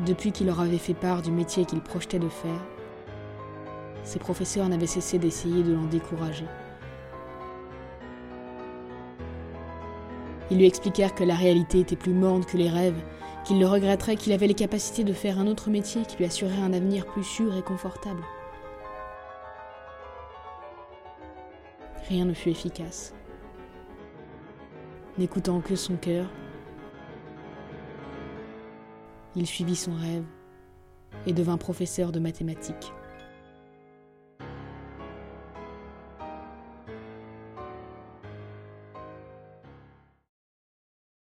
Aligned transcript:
Depuis 0.00 0.32
qu'il 0.32 0.46
leur 0.46 0.60
avait 0.60 0.78
fait 0.78 0.94
part 0.94 1.22
du 1.22 1.30
métier 1.30 1.64
qu'il 1.64 1.80
projetait 1.80 2.18
de 2.18 2.28
faire, 2.28 2.60
ses 4.04 4.18
professeurs 4.18 4.68
n'avaient 4.68 4.86
cessé 4.86 5.18
d'essayer 5.18 5.62
de 5.62 5.74
l'en 5.74 5.84
décourager. 5.84 6.46
Ils 10.50 10.58
lui 10.58 10.66
expliquèrent 10.66 11.14
que 11.14 11.24
la 11.24 11.34
réalité 11.34 11.80
était 11.80 11.96
plus 11.96 12.12
morne 12.12 12.44
que 12.44 12.56
les 12.56 12.68
rêves, 12.68 13.00
qu'il 13.44 13.58
le 13.58 13.66
regretterait 13.66 14.16
qu'il 14.16 14.32
avait 14.32 14.46
les 14.46 14.54
capacités 14.54 15.04
de 15.04 15.12
faire 15.12 15.38
un 15.38 15.46
autre 15.46 15.70
métier 15.70 16.02
qui 16.02 16.16
lui 16.16 16.24
assurerait 16.24 16.62
un 16.62 16.72
avenir 16.72 17.06
plus 17.06 17.24
sûr 17.24 17.56
et 17.56 17.62
confortable. 17.62 18.22
Rien 22.08 22.24
ne 22.24 22.34
fut 22.34 22.50
efficace. 22.50 23.14
N'écoutant 25.16 25.60
que 25.60 25.76
son 25.76 25.96
cœur, 25.96 26.26
il 29.36 29.46
suivit 29.46 29.76
son 29.76 29.94
rêve 29.94 30.24
et 31.26 31.32
devint 31.32 31.56
professeur 31.56 32.12
de 32.12 32.20
mathématiques. 32.20 32.92